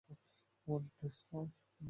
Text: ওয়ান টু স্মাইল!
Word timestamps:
ওয়ান 0.67 0.83
টু 0.95 1.05
স্মাইল! 1.17 1.47